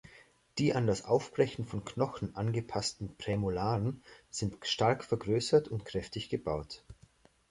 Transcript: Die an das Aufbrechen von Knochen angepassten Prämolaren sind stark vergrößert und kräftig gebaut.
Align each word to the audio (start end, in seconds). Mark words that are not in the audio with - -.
Die 0.57 0.73
an 0.73 0.87
das 0.87 1.05
Aufbrechen 1.05 1.63
von 1.63 1.85
Knochen 1.85 2.35
angepassten 2.35 3.15
Prämolaren 3.17 4.01
sind 4.31 4.65
stark 4.65 5.03
vergrößert 5.03 5.67
und 5.67 5.85
kräftig 5.85 6.27
gebaut. 6.29 6.83